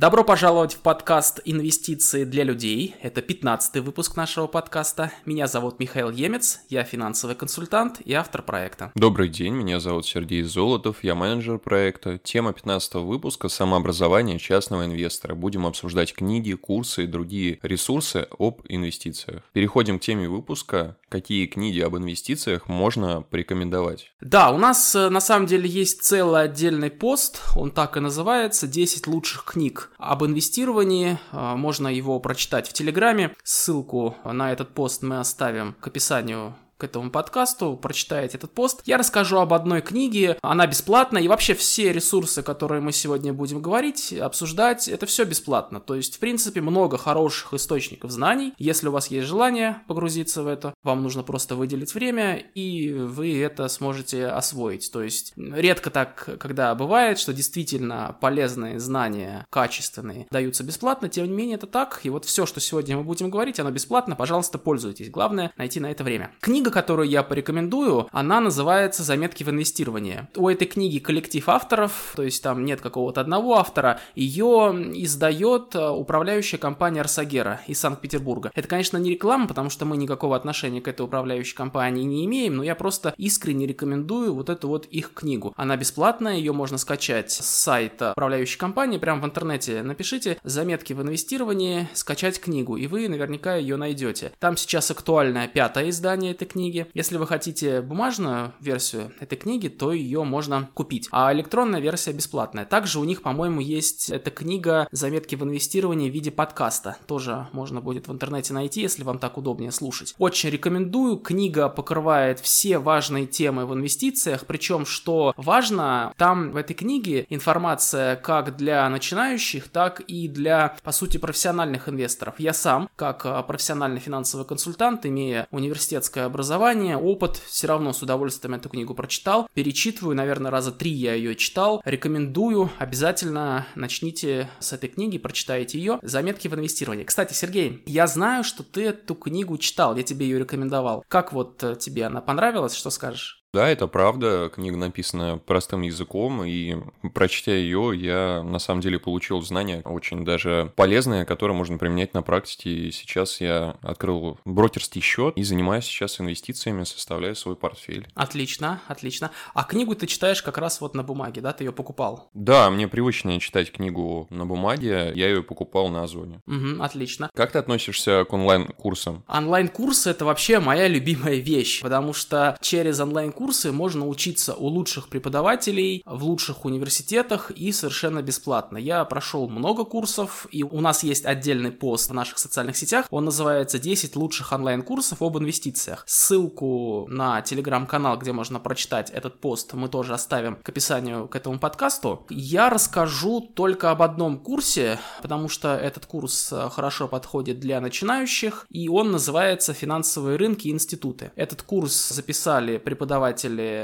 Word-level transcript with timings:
Добро 0.00 0.24
пожаловать 0.24 0.72
в 0.72 0.78
подкаст 0.78 1.42
«Инвестиции 1.44 2.24
для 2.24 2.42
людей». 2.42 2.96
Это 3.02 3.20
15 3.20 3.84
выпуск 3.84 4.16
нашего 4.16 4.46
подкаста. 4.46 5.12
Меня 5.26 5.46
зовут 5.46 5.78
Михаил 5.78 6.08
Емец, 6.08 6.60
я 6.70 6.84
финансовый 6.84 7.36
консультант 7.36 8.00
и 8.00 8.14
автор 8.14 8.40
проекта. 8.40 8.92
Добрый 8.94 9.28
день, 9.28 9.52
меня 9.52 9.78
зовут 9.78 10.06
Сергей 10.06 10.42
Золотов, 10.42 11.04
я 11.04 11.14
менеджер 11.14 11.58
проекта. 11.58 12.16
Тема 12.16 12.54
15 12.54 12.94
выпуска– 12.94 13.48
самообразование 13.50 14.38
частного 14.38 14.86
инвестора. 14.86 15.34
Будем 15.34 15.66
обсуждать 15.66 16.14
книги, 16.14 16.54
курсы 16.54 17.04
и 17.04 17.06
другие 17.06 17.58
ресурсы 17.60 18.26
об 18.38 18.62
инвестициях. 18.70 19.42
Переходим 19.52 19.98
к 19.98 20.02
теме 20.02 20.30
выпуска. 20.30 20.96
Какие 21.10 21.44
книги 21.44 21.80
об 21.80 21.94
инвестициях 21.98 22.68
можно 22.68 23.20
порекомендовать? 23.20 24.14
Да, 24.22 24.50
у 24.50 24.56
нас 24.56 24.94
э, 24.94 25.10
на 25.10 25.20
самом 25.20 25.44
деле 25.46 25.68
есть 25.68 26.04
целый 26.04 26.44
отдельный 26.44 26.90
пост, 26.90 27.42
он 27.54 27.70
так 27.70 27.98
и 27.98 28.00
называется 28.00 28.66
«10 28.66 29.10
лучших 29.10 29.44
книг 29.44 29.89
об 29.98 30.24
инвестировании. 30.24 31.18
А, 31.32 31.56
можно 31.56 31.88
его 31.88 32.18
прочитать 32.20 32.68
в 32.68 32.72
Телеграме. 32.72 33.34
Ссылку 33.42 34.16
на 34.24 34.52
этот 34.52 34.74
пост 34.74 35.02
мы 35.02 35.18
оставим 35.18 35.74
к 35.74 35.86
описанию 35.86 36.54
к 36.80 36.84
этому 36.84 37.10
подкасту, 37.10 37.76
прочитаете 37.76 38.38
этот 38.38 38.52
пост. 38.52 38.82
Я 38.86 38.96
расскажу 38.96 39.38
об 39.38 39.52
одной 39.52 39.82
книге, 39.82 40.38
она 40.42 40.66
бесплатная, 40.66 41.22
и 41.22 41.28
вообще 41.28 41.54
все 41.54 41.92
ресурсы, 41.92 42.42
которые 42.42 42.80
мы 42.80 42.92
сегодня 42.92 43.32
будем 43.32 43.60
говорить, 43.60 44.12
обсуждать, 44.12 44.88
это 44.88 45.06
все 45.06 45.24
бесплатно. 45.24 45.78
То 45.80 45.94
есть, 45.94 46.16
в 46.16 46.18
принципе, 46.18 46.60
много 46.60 46.96
хороших 46.98 47.54
источников 47.54 48.10
знаний. 48.10 48.54
Если 48.58 48.88
у 48.88 48.92
вас 48.92 49.08
есть 49.08 49.28
желание 49.28 49.82
погрузиться 49.86 50.42
в 50.42 50.48
это, 50.48 50.74
вам 50.82 51.02
нужно 51.02 51.22
просто 51.22 51.54
выделить 51.54 51.94
время, 51.94 52.36
и 52.36 52.92
вы 52.92 53.40
это 53.40 53.68
сможете 53.68 54.26
освоить. 54.26 54.90
То 54.90 55.02
есть, 55.02 55.34
редко 55.36 55.90
так, 55.90 56.38
когда 56.40 56.74
бывает, 56.74 57.18
что 57.18 57.34
действительно 57.34 58.16
полезные 58.20 58.80
знания, 58.80 59.44
качественные, 59.50 60.26
даются 60.30 60.64
бесплатно, 60.64 61.08
тем 61.08 61.26
не 61.26 61.32
менее 61.32 61.56
это 61.56 61.66
так. 61.66 62.00
И 62.04 62.10
вот 62.10 62.24
все, 62.24 62.46
что 62.46 62.60
сегодня 62.60 62.96
мы 62.96 63.04
будем 63.04 63.28
говорить, 63.28 63.60
оно 63.60 63.70
бесплатно, 63.70 64.16
пожалуйста, 64.16 64.58
пользуйтесь. 64.58 65.10
Главное 65.10 65.52
найти 65.56 65.78
на 65.80 65.90
это 65.90 66.04
время. 66.04 66.32
Книга 66.40 66.69
Книга, 66.70 66.82
которую 66.82 67.08
я 67.08 67.24
порекомендую, 67.24 68.06
она 68.12 68.40
называется 68.40 69.02
«Заметки 69.02 69.42
в 69.42 69.50
инвестировании». 69.50 70.28
У 70.36 70.48
этой 70.48 70.68
книги 70.68 70.98
коллектив 70.98 71.48
авторов, 71.48 72.12
то 72.14 72.22
есть 72.22 72.42
там 72.42 72.64
нет 72.64 72.80
какого-то 72.80 73.20
одного 73.20 73.56
автора. 73.56 73.98
Ее 74.14 74.72
издает 74.94 75.74
э, 75.74 75.88
управляющая 75.88 76.60
компания 76.60 77.00
Арсагера 77.00 77.60
из 77.66 77.80
Санкт-Петербурга. 77.80 78.52
Это, 78.54 78.68
конечно, 78.68 78.98
не 78.98 79.10
реклама, 79.10 79.48
потому 79.48 79.68
что 79.68 79.84
мы 79.84 79.96
никакого 79.96 80.36
отношения 80.36 80.80
к 80.80 80.86
этой 80.86 81.02
управляющей 81.02 81.56
компании 81.56 82.04
не 82.04 82.24
имеем, 82.24 82.56
но 82.56 82.62
я 82.62 82.76
просто 82.76 83.14
искренне 83.16 83.66
рекомендую 83.66 84.32
вот 84.32 84.48
эту 84.48 84.68
вот 84.68 84.86
их 84.86 85.12
книгу. 85.12 85.52
Она 85.56 85.76
бесплатная, 85.76 86.36
ее 86.36 86.52
можно 86.52 86.78
скачать 86.78 87.32
с 87.32 87.44
сайта 87.44 88.12
управляющей 88.12 88.58
компании, 88.58 88.98
прямо 88.98 89.22
в 89.22 89.24
интернете 89.24 89.82
напишите 89.82 90.38
«Заметки 90.44 90.92
в 90.92 91.02
инвестировании», 91.02 91.88
скачать 91.94 92.40
книгу, 92.40 92.76
и 92.76 92.86
вы 92.86 93.08
наверняка 93.08 93.56
ее 93.56 93.76
найдете. 93.76 94.32
Там 94.38 94.56
сейчас 94.56 94.90
актуальное 94.92 95.48
пятое 95.48 95.90
издание 95.90 96.30
этой 96.30 96.46
книги, 96.46 96.59
книги. 96.60 96.86
Если 96.92 97.16
вы 97.16 97.26
хотите 97.26 97.80
бумажную 97.80 98.52
версию 98.60 99.12
этой 99.18 99.36
книги, 99.36 99.68
то 99.68 99.92
ее 99.92 100.24
можно 100.24 100.68
купить. 100.74 101.08
А 101.10 101.32
электронная 101.32 101.80
версия 101.80 102.12
бесплатная. 102.12 102.66
Также 102.66 103.00
у 103.00 103.04
них, 103.04 103.22
по-моему, 103.22 103.60
есть 103.60 104.10
эта 104.10 104.30
книга 104.30 104.86
«Заметки 104.92 105.36
в 105.36 105.42
инвестировании» 105.42 106.10
в 106.10 106.12
виде 106.12 106.30
подкаста. 106.30 106.98
Тоже 107.06 107.48
можно 107.52 107.80
будет 107.80 108.08
в 108.08 108.12
интернете 108.12 108.52
найти, 108.52 108.82
если 108.82 109.04
вам 109.04 109.18
так 109.18 109.38
удобнее 109.38 109.72
слушать. 109.72 110.14
Очень 110.18 110.50
рекомендую. 110.50 111.16
Книга 111.16 111.70
покрывает 111.70 112.40
все 112.40 112.78
важные 112.78 113.26
темы 113.26 113.64
в 113.64 113.72
инвестициях. 113.72 114.44
Причем, 114.46 114.84
что 114.84 115.32
важно, 115.38 116.12
там 116.18 116.50
в 116.52 116.56
этой 116.56 116.74
книге 116.74 117.26
информация 117.30 118.16
как 118.16 118.56
для 118.56 118.86
начинающих, 118.90 119.68
так 119.68 120.00
и 120.00 120.28
для, 120.28 120.76
по 120.82 120.92
сути, 120.92 121.16
профессиональных 121.16 121.88
инвесторов. 121.88 122.34
Я 122.38 122.52
сам, 122.52 122.90
как 122.96 123.24
а, 123.24 123.42
профессиональный 123.42 124.00
финансовый 124.00 124.44
консультант, 124.44 125.06
имея 125.06 125.46
университетское 125.50 126.26
образование, 126.26 126.49
образование, 126.50 126.96
опыт, 126.96 127.36
все 127.36 127.68
равно 127.68 127.92
с 127.92 128.02
удовольствием 128.02 128.54
эту 128.54 128.68
книгу 128.68 128.92
прочитал. 128.92 129.48
Перечитываю, 129.54 130.16
наверное, 130.16 130.50
раза 130.50 130.72
три 130.72 130.90
я 130.90 131.14
ее 131.14 131.36
читал. 131.36 131.80
Рекомендую, 131.84 132.70
обязательно 132.78 133.68
начните 133.76 134.50
с 134.58 134.72
этой 134.72 134.88
книги, 134.88 135.16
прочитайте 135.18 135.78
ее. 135.78 136.00
Заметки 136.02 136.48
в 136.48 136.54
инвестировании. 136.54 137.04
Кстати, 137.04 137.34
Сергей, 137.34 137.84
я 137.86 138.08
знаю, 138.08 138.42
что 138.42 138.64
ты 138.64 138.86
эту 138.86 139.14
книгу 139.14 139.58
читал, 139.58 139.96
я 139.96 140.02
тебе 140.02 140.26
ее 140.26 140.40
рекомендовал. 140.40 141.04
Как 141.06 141.32
вот 141.32 141.62
э, 141.62 141.76
тебе 141.76 142.06
она 142.06 142.20
понравилась, 142.20 142.74
что 142.74 142.90
скажешь? 142.90 143.39
Да, 143.52 143.68
это 143.68 143.88
правда. 143.88 144.48
Книга 144.54 144.76
написана 144.76 145.38
простым 145.38 145.82
языком, 145.82 146.44
и 146.44 146.76
прочтя 147.12 147.52
ее, 147.52 147.92
я 147.94 148.42
на 148.44 148.60
самом 148.60 148.80
деле 148.80 149.00
получил 149.00 149.42
знания 149.42 149.82
очень 149.84 150.24
даже 150.24 150.72
полезные, 150.76 151.24
которые 151.24 151.56
можно 151.56 151.76
применять 151.76 152.14
на 152.14 152.22
практике. 152.22 152.70
И 152.70 152.90
сейчас 152.92 153.40
я 153.40 153.76
открыл 153.82 154.38
брокерский 154.44 155.00
счет 155.00 155.36
и 155.36 155.42
занимаюсь 155.42 155.84
сейчас 155.84 156.20
инвестициями, 156.20 156.84
составляю 156.84 157.34
свой 157.34 157.56
портфель. 157.56 158.06
Отлично, 158.14 158.80
отлично. 158.86 159.32
А 159.52 159.64
книгу 159.64 159.96
ты 159.96 160.06
читаешь 160.06 160.42
как 160.42 160.58
раз 160.58 160.80
вот 160.80 160.94
на 160.94 161.02
бумаге, 161.02 161.40
да? 161.40 161.52
Ты 161.52 161.64
ее 161.64 161.72
покупал? 161.72 162.30
Да, 162.34 162.70
мне 162.70 162.86
привычнее 162.86 163.40
читать 163.40 163.72
книгу 163.72 164.28
на 164.30 164.46
бумаге. 164.46 165.12
Я 165.16 165.28
ее 165.28 165.42
покупал 165.42 165.88
на 165.88 166.04
Озоне. 166.04 166.40
Угу, 166.46 166.80
отлично. 166.82 167.30
Как 167.34 167.50
ты 167.50 167.58
относишься 167.58 168.24
к 168.24 168.32
онлайн-курсам? 168.32 169.24
Онлайн-курсы— 169.26 170.10
это 170.10 170.24
вообще 170.24 170.60
моя 170.60 170.86
любимая 170.86 171.36
вещь, 171.36 171.82
потому 171.82 172.12
что 172.12 172.56
через 172.60 173.00
онлайн 173.00 173.32
курсы 173.40 173.72
можно 173.72 174.06
учиться 174.06 174.54
у 174.54 174.66
лучших 174.66 175.08
преподавателей 175.08 176.02
в 176.04 176.24
лучших 176.24 176.66
университетах 176.66 177.50
и 177.50 177.72
совершенно 177.72 178.20
бесплатно. 178.20 178.76
Я 178.76 179.02
прошел 179.06 179.48
много 179.48 179.84
курсов, 179.84 180.46
и 180.50 180.62
у 180.62 180.82
нас 180.82 181.02
есть 181.02 181.24
отдельный 181.24 181.70
пост 181.70 182.10
в 182.10 182.12
наших 182.12 182.36
социальных 182.36 182.76
сетях. 182.76 183.06
Он 183.08 183.24
называется 183.24 183.78
«10 183.78 184.18
лучших 184.18 184.52
онлайн-курсов 184.52 185.22
об 185.22 185.38
инвестициях». 185.38 186.04
Ссылку 186.06 187.06
на 187.08 187.40
телеграм-канал, 187.40 188.18
где 188.18 188.32
можно 188.32 188.60
прочитать 188.60 189.08
этот 189.08 189.40
пост, 189.40 189.72
мы 189.72 189.88
тоже 189.88 190.12
оставим 190.12 190.56
к 190.56 190.68
описанию 190.68 191.26
к 191.26 191.34
этому 191.34 191.58
подкасту. 191.58 192.26
Я 192.28 192.68
расскажу 192.68 193.40
только 193.40 193.90
об 193.90 194.02
одном 194.02 194.38
курсе, 194.38 194.98
потому 195.22 195.48
что 195.48 195.74
этот 195.76 196.04
курс 196.04 196.52
э, 196.52 196.68
хорошо 196.68 197.08
подходит 197.08 197.58
для 197.58 197.80
начинающих, 197.80 198.66
и 198.68 198.90
он 198.90 199.10
называется 199.10 199.72
«Финансовые 199.72 200.36
рынки 200.36 200.68
и 200.68 200.72
институты». 200.72 201.32
Этот 201.36 201.62
курс 201.62 202.10
записали 202.10 202.76
преподаватели 202.76 203.29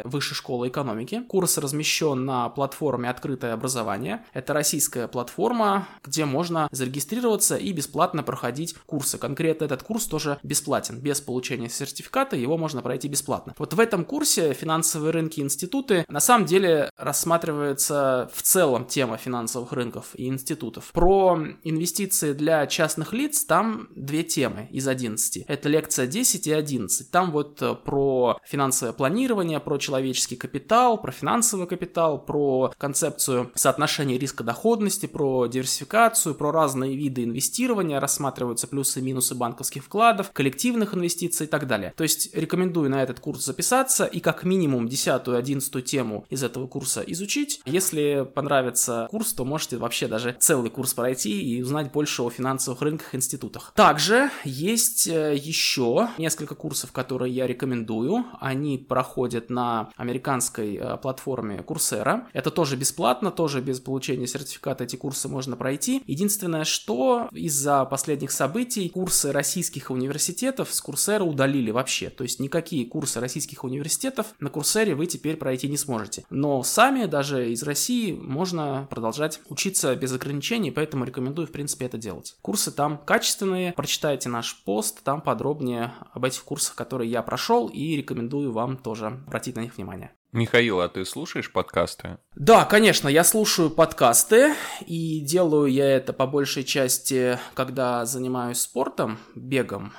Высшей 0.04 0.34
школы 0.34 0.68
экономики. 0.68 1.22
Курс 1.28 1.58
размещен 1.58 2.24
на 2.24 2.48
платформе 2.48 3.10
«Открытое 3.10 3.52
образование». 3.52 4.24
Это 4.32 4.52
российская 4.52 5.08
платформа, 5.08 5.88
где 6.04 6.24
можно 6.24 6.68
зарегистрироваться 6.70 7.56
и 7.56 7.72
бесплатно 7.72 8.22
проходить 8.22 8.74
курсы. 8.86 9.18
Конкретно 9.18 9.64
этот 9.64 9.82
курс 9.82 10.06
тоже 10.06 10.38
бесплатен. 10.42 10.98
Без 11.00 11.20
получения 11.20 11.68
сертификата 11.68 12.36
его 12.36 12.56
можно 12.56 12.82
пройти 12.82 13.08
бесплатно. 13.08 13.54
Вот 13.58 13.74
в 13.74 13.80
этом 13.80 14.04
курсе 14.04 14.52
финансовые 14.54 15.10
рынки 15.12 15.40
и 15.40 15.42
институты 15.42 16.04
на 16.08 16.20
самом 16.20 16.46
деле 16.46 16.90
рассматривается 16.96 18.30
в 18.32 18.42
целом 18.42 18.84
тема 18.86 19.16
финансовых 19.16 19.72
рынков 19.72 20.10
и 20.14 20.28
институтов. 20.28 20.90
Про 20.92 21.38
инвестиции 21.62 22.32
для 22.32 22.66
частных 22.66 23.12
лиц 23.12 23.44
там 23.44 23.88
две 23.94 24.22
темы 24.22 24.68
из 24.70 24.88
11. 24.88 25.44
Это 25.46 25.68
лекция 25.68 26.06
10 26.06 26.46
и 26.46 26.52
11. 26.52 27.10
Там 27.10 27.30
вот 27.30 27.62
про 27.84 28.38
финансовое 28.44 28.92
планирование, 28.92 29.35
про 29.60 29.78
человеческий 29.78 30.36
капитал, 30.36 31.00
про 31.00 31.12
финансовый 31.12 31.66
капитал, 31.66 32.19
про 32.19 32.72
концепцию 32.78 33.50
соотношения 33.54 34.19
риска-доходности, 34.19 35.06
про 35.06 35.47
диверсификацию, 35.47 36.34
про 36.34 36.52
разные 36.52 36.97
виды 36.97 37.24
инвестирования, 37.24 38.00
рассматриваются 38.00 38.66
плюсы 38.66 39.00
и 39.00 39.02
минусы 39.02 39.34
банковских 39.34 39.84
вкладов, 39.84 40.30
коллективных 40.32 40.94
инвестиций 40.94 41.47
и 41.47 41.48
так 41.48 41.66
далее. 41.66 41.92
То 41.97 42.02
есть 42.02 42.34
рекомендую 42.34 42.91
на 42.91 43.02
этот 43.02 43.20
курс 43.20 43.44
записаться 43.44 44.04
и 44.04 44.20
как 44.20 44.44
минимум 44.44 44.86
10-11 44.86 45.82
тему 45.82 46.24
из 46.30 46.42
этого 46.42 46.66
курса 46.66 47.03
изучить. 47.06 47.60
Если 47.66 48.27
понравится 48.34 49.09
курс, 49.10 49.33
то 49.33 49.44
можете 49.44 49.77
вообще 49.77 50.09
даже 50.09 50.36
целый 50.38 50.71
курс 50.71 50.94
пройти 50.94 51.42
и 51.42 51.62
узнать 51.62 51.92
больше 51.92 52.22
о 52.22 52.30
финансовых 52.30 52.80
рынках 52.83 53.15
и 53.15 53.16
институтах. 53.16 53.72
Также 53.74 54.30
есть 54.44 55.06
э, 55.06 55.36
еще 55.36 56.09
несколько 56.18 56.54
курсов, 56.54 56.92
которые 56.92 57.33
я 57.34 57.47
рекомендую. 57.47 58.24
Они 58.41 58.78
проходят 58.78 59.25
на 59.50 59.90
американской 59.96 60.76
э, 60.76 60.96
платформе 60.96 61.64
Coursera. 61.66 62.24
Это 62.32 62.50
тоже 62.50 62.76
бесплатно, 62.76 63.30
тоже 63.30 63.60
без 63.60 63.80
получения 63.80 64.26
сертификата 64.26 64.84
эти 64.84 64.96
курсы 64.96 65.28
можно 65.28 65.56
пройти. 65.56 66.02
Единственное, 66.06 66.64
что 66.64 67.28
из-за 67.32 67.84
последних 67.84 68.30
событий 68.30 68.88
курсы 68.88 69.32
российских 69.32 69.90
университетов 69.90 70.72
с 70.72 70.82
Coursera 70.82 71.22
удалили 71.22 71.70
вообще. 71.70 72.10
То 72.10 72.22
есть 72.22 72.40
никакие 72.40 72.86
курсы 72.86 73.20
российских 73.20 73.64
университетов 73.64 74.26
на 74.40 74.48
Coursera 74.48 74.94
вы 74.94 75.06
теперь 75.06 75.36
пройти 75.36 75.68
не 75.68 75.76
сможете. 75.76 76.24
Но 76.30 76.62
сами 76.62 77.06
даже 77.06 77.50
из 77.50 77.62
России 77.62 78.12
можно 78.12 78.86
продолжать 78.90 79.40
учиться 79.48 79.94
без 79.96 80.12
ограничений, 80.12 80.70
поэтому 80.70 81.04
рекомендую 81.04 81.46
в 81.46 81.52
принципе 81.52 81.86
это 81.86 81.98
делать. 81.98 82.36
Курсы 82.42 82.70
там 82.70 82.98
качественные, 82.98 83.72
прочитайте 83.72 84.28
наш 84.28 84.62
пост, 84.64 85.02
там 85.02 85.20
подробнее 85.20 85.94
об 86.12 86.24
этих 86.24 86.44
курсах, 86.44 86.74
которые 86.74 87.10
я 87.10 87.22
прошел 87.22 87.68
и 87.68 87.96
рекомендую 87.96 88.52
вам 88.52 88.76
тоже 88.76 89.16
обратить 89.27 89.47
обратить 89.47 89.57
на 89.57 89.60
них 89.60 89.77
внимание. 89.77 90.13
Михаил, 90.33 90.80
а 90.80 90.89
ты 90.89 91.04
слушаешь 91.04 91.53
подкасты? 91.53 92.18
Да, 92.34 92.65
конечно, 92.65 93.09
я 93.09 93.24
слушаю 93.24 93.71
подкасты, 93.71 94.54
и 94.84 95.21
делаю 95.21 95.66
я 95.66 95.97
это 95.97 96.13
по 96.13 96.27
большей 96.27 96.65
части, 96.65 97.39
когда 97.54 98.04
занимаюсь 98.04 98.60
спортом, 98.60 99.18
бегом, 99.34 99.92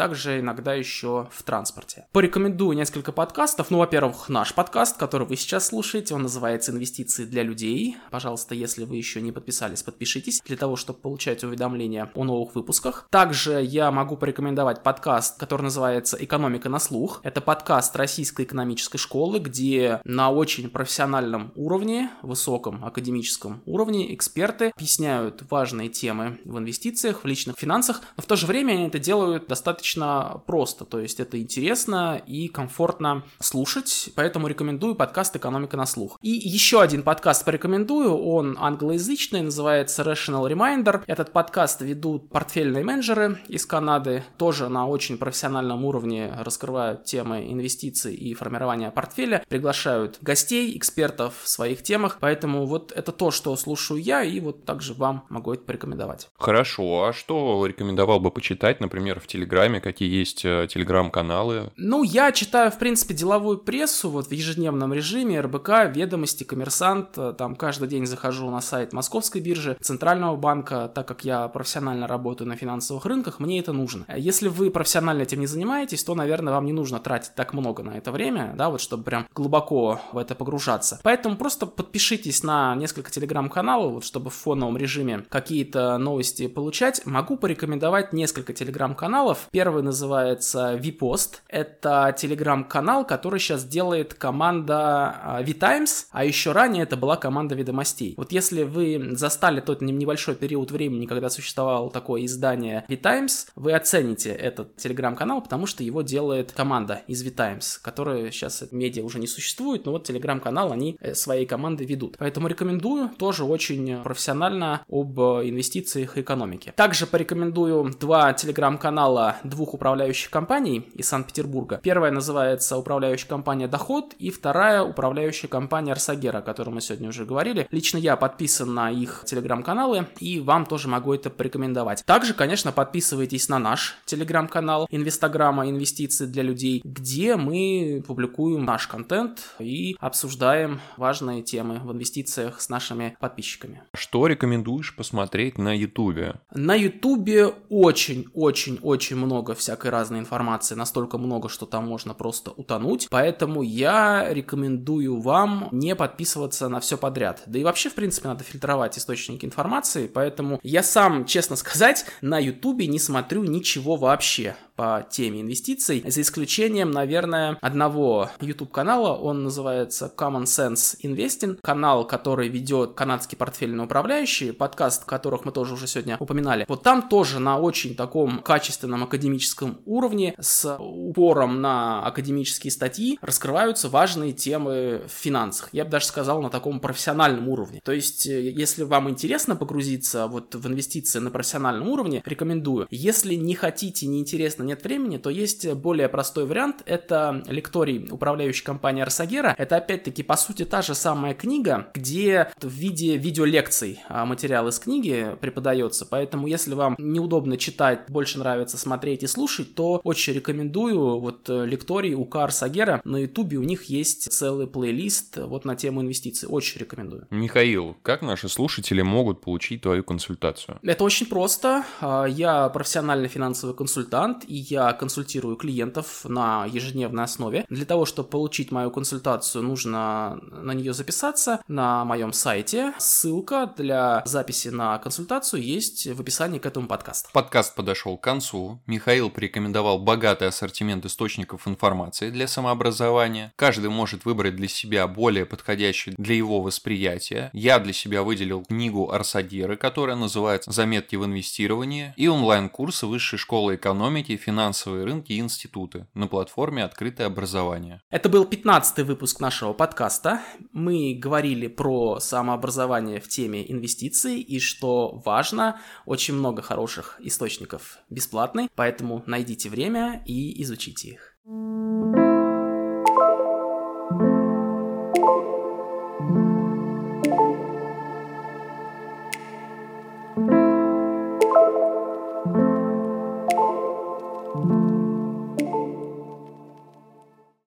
также 0.00 0.40
иногда 0.40 0.72
еще 0.72 1.28
в 1.30 1.42
транспорте. 1.42 2.06
Порекомендую 2.12 2.74
несколько 2.74 3.12
подкастов. 3.12 3.70
Ну, 3.70 3.76
во-первых, 3.76 4.30
наш 4.30 4.54
подкаст, 4.54 4.96
который 4.96 5.26
вы 5.26 5.36
сейчас 5.36 5.66
слушаете, 5.66 6.14
он 6.14 6.22
называется 6.22 6.72
«Инвестиции 6.72 7.26
для 7.26 7.42
людей». 7.42 7.98
Пожалуйста, 8.10 8.54
если 8.54 8.84
вы 8.84 8.96
еще 8.96 9.20
не 9.20 9.30
подписались, 9.30 9.82
подпишитесь 9.82 10.40
для 10.46 10.56
того, 10.56 10.76
чтобы 10.76 11.00
получать 11.00 11.44
уведомления 11.44 12.10
о 12.14 12.24
новых 12.24 12.54
выпусках. 12.54 13.08
Также 13.10 13.62
я 13.62 13.90
могу 13.90 14.16
порекомендовать 14.16 14.82
подкаст, 14.82 15.38
который 15.38 15.64
называется 15.64 16.16
«Экономика 16.18 16.70
на 16.70 16.78
слух». 16.78 17.20
Это 17.22 17.42
подкаст 17.42 17.94
Российской 17.94 18.46
экономической 18.46 18.96
школы, 18.96 19.38
где 19.38 20.00
на 20.04 20.30
очень 20.30 20.70
профессиональном 20.70 21.52
уровне, 21.56 22.10
высоком 22.22 22.82
академическом 22.86 23.62
уровне 23.66 24.14
эксперты 24.14 24.72
объясняют 24.74 25.42
важные 25.50 25.90
темы 25.90 26.40
в 26.46 26.56
инвестициях, 26.56 27.22
в 27.22 27.26
личных 27.26 27.58
финансах, 27.58 28.00
но 28.16 28.22
в 28.22 28.26
то 28.26 28.36
же 28.36 28.46
время 28.46 28.72
они 28.72 28.86
это 28.86 28.98
делают 28.98 29.46
достаточно 29.46 29.89
достаточно 29.90 30.42
просто, 30.46 30.84
то 30.84 31.00
есть 31.00 31.20
это 31.20 31.40
интересно 31.40 32.20
и 32.26 32.48
комфортно 32.48 33.24
слушать, 33.40 34.10
поэтому 34.14 34.46
рекомендую 34.46 34.94
подкаст 34.94 35.36
«Экономика 35.36 35.76
на 35.76 35.86
слух». 35.86 36.18
И 36.22 36.30
еще 36.30 36.80
один 36.80 37.02
подкаст 37.02 37.44
порекомендую, 37.44 38.16
он 38.16 38.56
англоязычный, 38.58 39.42
называется 39.42 40.02
Rational 40.02 40.48
Reminder. 40.50 41.02
Этот 41.06 41.32
подкаст 41.32 41.80
ведут 41.80 42.30
портфельные 42.30 42.84
менеджеры 42.84 43.38
из 43.48 43.66
Канады, 43.66 44.22
тоже 44.38 44.68
на 44.68 44.86
очень 44.86 45.18
профессиональном 45.18 45.84
уровне 45.84 46.32
раскрывают 46.38 47.04
темы 47.04 47.50
инвестиций 47.50 48.14
и 48.14 48.34
формирования 48.34 48.90
портфеля, 48.90 49.44
приглашают 49.48 50.18
гостей, 50.20 50.76
экспертов 50.76 51.34
в 51.42 51.48
своих 51.48 51.82
темах, 51.82 52.18
поэтому 52.20 52.66
вот 52.66 52.92
это 52.92 53.12
то, 53.12 53.30
что 53.30 53.56
слушаю 53.56 54.00
я, 54.00 54.22
и 54.22 54.40
вот 54.40 54.64
также 54.64 54.94
вам 54.94 55.24
могу 55.28 55.52
это 55.52 55.64
порекомендовать. 55.64 56.28
Хорошо, 56.38 57.04
а 57.04 57.12
что 57.12 57.64
рекомендовал 57.66 58.20
бы 58.20 58.30
почитать, 58.30 58.80
например, 58.80 59.20
в 59.20 59.26
Телеграме, 59.26 59.69
какие 59.78 60.10
есть 60.10 60.44
э, 60.44 60.66
телеграм-каналы? 60.68 61.70
Ну, 61.76 62.02
я 62.02 62.32
читаю, 62.32 62.72
в 62.72 62.78
принципе, 62.78 63.14
деловую 63.14 63.58
прессу 63.58 64.10
вот 64.10 64.26
в 64.26 64.32
ежедневном 64.32 64.92
режиме, 64.92 65.40
РБК, 65.40 65.94
Ведомости, 65.94 66.42
Коммерсант, 66.42 67.10
э, 67.16 67.34
там 67.38 67.54
каждый 67.54 67.86
день 67.86 68.06
захожу 68.06 68.50
на 68.50 68.60
сайт 68.60 68.92
Московской 68.92 69.40
биржи, 69.40 69.76
Центрального 69.80 70.34
банка, 70.34 70.90
так 70.92 71.06
как 71.06 71.24
я 71.24 71.46
профессионально 71.46 72.08
работаю 72.08 72.48
на 72.48 72.56
финансовых 72.56 73.04
рынках, 73.06 73.38
мне 73.38 73.60
это 73.60 73.72
нужно. 73.72 74.04
Если 74.16 74.48
вы 74.48 74.70
профессионально 74.70 75.22
этим 75.22 75.40
не 75.40 75.46
занимаетесь, 75.46 76.02
то, 76.02 76.14
наверное, 76.14 76.52
вам 76.52 76.64
не 76.64 76.72
нужно 76.72 76.98
тратить 76.98 77.34
так 77.36 77.52
много 77.52 77.82
на 77.82 77.96
это 77.96 78.10
время, 78.10 78.54
да, 78.56 78.70
вот 78.70 78.80
чтобы 78.80 79.04
прям 79.04 79.26
глубоко 79.34 80.00
в 80.12 80.18
это 80.18 80.34
погружаться. 80.34 80.98
Поэтому 81.02 81.36
просто 81.36 81.66
подпишитесь 81.66 82.42
на 82.42 82.74
несколько 82.74 83.10
телеграм-каналов, 83.10 83.92
вот 83.92 84.04
чтобы 84.04 84.30
в 84.30 84.34
фоновом 84.34 84.76
режиме 84.76 85.24
какие-то 85.28 85.98
новости 85.98 86.46
получать. 86.48 87.04
Могу 87.04 87.36
порекомендовать 87.36 88.12
несколько 88.12 88.52
телеграм-каналов. 88.52 89.48
Первый 89.60 89.82
называется 89.82 90.80
Vpost. 90.82 91.40
Это 91.46 92.16
телеграм-канал, 92.16 93.06
который 93.06 93.38
сейчас 93.38 93.62
делает 93.62 94.14
команда 94.14 95.42
VTimes, 95.44 96.06
а 96.12 96.24
еще 96.24 96.52
ранее 96.52 96.84
это 96.84 96.96
была 96.96 97.18
команда 97.18 97.54
Ведомостей. 97.54 98.14
Вот 98.16 98.32
если 98.32 98.62
вы 98.62 99.10
застали 99.18 99.60
тот 99.60 99.82
небольшой 99.82 100.34
период 100.34 100.70
времени, 100.70 101.04
когда 101.04 101.28
существовало 101.28 101.90
такое 101.90 102.24
издание 102.24 102.86
VTimes, 102.88 103.48
вы 103.54 103.74
оцените 103.74 104.30
этот 104.30 104.76
телеграм-канал, 104.76 105.42
потому 105.42 105.66
что 105.66 105.84
его 105.84 106.00
делает 106.00 106.52
команда 106.52 107.02
из 107.06 107.22
VTimes, 107.22 107.80
которая 107.82 108.30
сейчас 108.30 108.64
медиа 108.70 109.04
уже 109.04 109.18
не 109.18 109.26
существует, 109.26 109.84
но 109.84 109.92
вот 109.92 110.04
телеграм-канал 110.04 110.72
они 110.72 110.96
э, 111.00 111.12
своей 111.12 111.44
командой 111.44 111.86
ведут. 111.86 112.16
Поэтому 112.16 112.48
рекомендую, 112.48 113.10
тоже 113.10 113.44
очень 113.44 114.02
профессионально 114.04 114.86
об 114.88 115.20
инвестициях 115.20 116.16
и 116.16 116.22
экономике. 116.22 116.72
Также 116.74 117.06
порекомендую 117.06 117.92
два 118.00 118.32
телеграм-канала 118.32 119.36
двух 119.50 119.74
управляющих 119.74 120.30
компаний 120.30 120.88
из 120.94 121.08
Санкт-Петербурга. 121.08 121.80
Первая 121.82 122.12
называется 122.12 122.76
управляющая 122.76 123.28
компания 123.28 123.68
«Доход», 123.68 124.14
и 124.18 124.30
вторая 124.30 124.82
управляющая 124.82 125.48
компания 125.48 125.92
«Арсагера», 125.92 126.38
о 126.38 126.42
которой 126.42 126.70
мы 126.70 126.80
сегодня 126.80 127.08
уже 127.08 127.24
говорили. 127.24 127.66
Лично 127.70 127.98
я 127.98 128.16
подписан 128.16 128.72
на 128.72 128.90
их 128.90 129.24
телеграм-каналы, 129.26 130.06
и 130.18 130.40
вам 130.40 130.64
тоже 130.66 130.88
могу 130.88 131.12
это 131.12 131.30
порекомендовать. 131.30 132.04
Также, 132.06 132.34
конечно, 132.34 132.72
подписывайтесь 132.72 133.48
на 133.48 133.58
наш 133.58 133.98
телеграм-канал 134.06 134.86
«Инвестограмма. 134.90 135.68
Инвестиции 135.68 136.26
для 136.26 136.42
людей», 136.42 136.80
где 136.84 137.36
мы 137.36 138.04
публикуем 138.06 138.64
наш 138.64 138.86
контент 138.86 139.54
и 139.58 139.96
обсуждаем 139.98 140.80
важные 140.96 141.42
темы 141.42 141.80
в 141.82 141.92
инвестициях 141.92 142.60
с 142.60 142.68
нашими 142.68 143.16
подписчиками. 143.18 143.82
Что 143.94 144.26
рекомендуешь 144.26 144.94
посмотреть 144.94 145.58
на 145.58 145.76
Ютубе? 145.76 146.36
На 146.54 146.74
Ютубе 146.74 147.46
очень-очень-очень 147.68 149.16
много 149.16 149.39
много 149.40 149.54
всякой 149.54 149.90
разной 149.90 150.18
информации, 150.18 150.74
настолько 150.74 151.16
много, 151.16 151.48
что 151.48 151.64
там 151.64 151.88
можно 151.88 152.12
просто 152.12 152.50
утонуть. 152.50 153.08
Поэтому 153.10 153.62
я 153.62 154.26
рекомендую 154.28 155.18
вам 155.18 155.68
не 155.72 155.96
подписываться 155.96 156.68
на 156.68 156.78
все 156.80 156.98
подряд. 156.98 157.42
Да 157.46 157.58
и 157.58 157.64
вообще, 157.64 157.88
в 157.88 157.94
принципе, 157.94 158.28
надо 158.28 158.44
фильтровать 158.44 158.98
источники 158.98 159.46
информации. 159.46 160.08
Поэтому 160.08 160.60
я 160.62 160.82
сам, 160.82 161.24
честно 161.24 161.56
сказать, 161.56 162.04
на 162.20 162.38
Ютубе 162.38 162.86
не 162.86 162.98
смотрю 162.98 163.42
ничего 163.44 163.96
вообще 163.96 164.56
по 164.80 165.06
теме 165.10 165.42
инвестиций, 165.42 166.02
за 166.06 166.22
исключением, 166.22 166.90
наверное, 166.90 167.58
одного 167.60 168.30
YouTube-канала, 168.40 169.14
он 169.14 169.44
называется 169.44 170.10
Common 170.16 170.44
Sense 170.44 170.96
Investing, 171.02 171.58
канал, 171.60 172.06
который 172.06 172.48
ведет 172.48 172.94
канадский 172.94 173.36
портфельный 173.36 173.84
управляющий, 173.84 174.52
подкаст, 174.52 175.04
которых 175.04 175.44
мы 175.44 175.52
тоже 175.52 175.74
уже 175.74 175.86
сегодня 175.86 176.16
упоминали. 176.18 176.64
Вот 176.66 176.82
там 176.82 177.10
тоже 177.10 177.40
на 177.40 177.58
очень 177.58 177.94
таком 177.94 178.38
качественном 178.38 179.04
академическом 179.04 179.82
уровне 179.84 180.34
с 180.40 180.74
упором 180.78 181.60
на 181.60 182.02
академические 182.06 182.70
статьи 182.70 183.18
раскрываются 183.20 183.90
важные 183.90 184.32
темы 184.32 185.02
в 185.06 185.12
финансах. 185.12 185.68
Я 185.72 185.84
бы 185.84 185.90
даже 185.90 186.06
сказал 186.06 186.40
на 186.40 186.48
таком 186.48 186.80
профессиональном 186.80 187.50
уровне. 187.50 187.82
То 187.84 187.92
есть, 187.92 188.26
э, 188.26 188.50
если 188.50 188.84
вам 188.84 189.10
интересно 189.10 189.56
погрузиться 189.56 190.26
вот 190.26 190.54
в 190.54 190.66
инвестиции 190.66 191.18
на 191.18 191.30
профессиональном 191.30 191.86
уровне, 191.86 192.22
рекомендую. 192.24 192.86
Если 192.88 193.34
не 193.34 193.54
хотите, 193.54 194.06
не 194.06 194.20
интересно, 194.20 194.69
нет 194.70 194.84
времени, 194.84 195.16
то 195.16 195.30
есть 195.30 195.68
более 195.74 196.08
простой 196.08 196.46
вариант. 196.46 196.82
Это 196.86 197.42
лекторий 197.46 198.08
управляющей 198.10 198.64
компании 198.64 199.02
Арсагера. 199.02 199.54
Это 199.58 199.76
опять-таки 199.76 200.22
по 200.22 200.36
сути 200.36 200.64
та 200.64 200.80
же 200.80 200.94
самая 200.94 201.34
книга, 201.34 201.88
где 201.92 202.52
в 202.60 202.68
виде 202.68 203.16
видеолекций 203.16 204.00
а, 204.08 204.24
материал 204.24 204.68
из 204.68 204.78
книги 204.78 205.36
преподается. 205.40 206.06
Поэтому 206.06 206.46
если 206.46 206.74
вам 206.74 206.94
неудобно 206.98 207.56
читать, 207.56 208.04
больше 208.08 208.38
нравится 208.38 208.78
смотреть 208.78 209.24
и 209.24 209.26
слушать, 209.26 209.74
то 209.74 210.00
очень 210.04 210.34
рекомендую 210.34 211.18
вот 211.18 211.50
э, 211.50 211.66
лекторий 211.66 212.14
у 212.14 212.28
Арсагера. 212.32 213.00
На 213.04 213.16
ютубе 213.16 213.56
у 213.56 213.62
них 213.62 213.84
есть 213.84 214.32
целый 214.32 214.68
плейлист 214.68 215.36
вот 215.38 215.64
на 215.64 215.74
тему 215.74 216.00
инвестиций. 216.00 216.48
Очень 216.48 216.80
рекомендую. 216.80 217.26
Михаил, 217.30 217.96
как 218.02 218.22
наши 218.22 218.48
слушатели 218.48 219.02
могут 219.02 219.40
получить 219.40 219.82
твою 219.82 220.04
консультацию? 220.04 220.78
Это 220.82 221.02
очень 221.02 221.26
просто. 221.26 221.84
А, 222.00 222.24
я 222.24 222.68
профессиональный 222.68 223.28
финансовый 223.28 223.74
консультант, 223.74 224.44
и 224.46 224.59
я 224.68 224.92
консультирую 224.92 225.56
клиентов 225.56 226.24
на 226.24 226.66
ежедневной 226.66 227.24
основе. 227.24 227.64
Для 227.68 227.84
того, 227.84 228.04
чтобы 228.04 228.28
получить 228.28 228.70
мою 228.70 228.90
консультацию, 228.90 229.62
нужно 229.62 230.38
на 230.42 230.72
нее 230.72 230.92
записаться 230.92 231.60
на 231.68 232.04
моем 232.04 232.32
сайте. 232.32 232.92
Ссылка 232.98 233.72
для 233.76 234.22
записи 234.26 234.68
на 234.68 234.98
консультацию 234.98 235.62
есть 235.62 236.06
в 236.06 236.20
описании 236.20 236.58
к 236.58 236.66
этому 236.66 236.86
подкасту. 236.86 237.30
Подкаст 237.32 237.74
подошел 237.74 238.16
к 238.16 238.22
концу. 238.22 238.80
Михаил 238.86 239.30
порекомендовал 239.30 239.98
богатый 239.98 240.48
ассортимент 240.48 241.04
источников 241.06 241.66
информации 241.66 242.30
для 242.30 242.46
самообразования. 242.46 243.52
Каждый 243.56 243.90
может 243.90 244.24
выбрать 244.24 244.56
для 244.56 244.68
себя 244.68 245.06
более 245.06 245.46
подходящий 245.46 246.14
для 246.16 246.34
его 246.34 246.60
восприятия. 246.60 247.50
Я 247.52 247.78
для 247.78 247.92
себя 247.92 248.22
выделил 248.22 248.64
книгу 248.64 249.10
Арсадиры, 249.10 249.76
которая 249.76 250.16
называется 250.16 250.70
«Заметки 250.70 251.16
в 251.16 251.24
инвестировании» 251.24 252.14
и 252.16 252.28
онлайн-курсы 252.28 253.06
Высшей 253.06 253.38
школы 253.38 253.76
экономики 253.76 254.32
и 254.32 254.36
финансовые 254.50 255.04
рынки 255.04 255.32
и 255.32 255.38
институты 255.38 256.08
на 256.12 256.26
платформе 256.26 256.82
«Открытое 256.82 257.28
образование». 257.28 258.02
Это 258.10 258.28
был 258.28 258.44
15 258.44 259.06
выпуск 259.06 259.38
нашего 259.40 259.72
подкаста. 259.72 260.40
Мы 260.72 261.14
говорили 261.14 261.68
про 261.68 262.18
самообразование 262.18 263.20
в 263.20 263.28
теме 263.28 263.70
инвестиций 263.70 264.40
и, 264.40 264.58
что 264.58 265.22
важно, 265.24 265.80
очень 266.04 266.34
много 266.34 266.62
хороших 266.62 267.20
источников 267.20 267.98
бесплатный, 268.10 268.68
поэтому 268.74 269.22
найдите 269.26 269.68
время 269.70 270.20
и 270.26 270.60
изучите 270.62 271.10
их. 271.10 271.36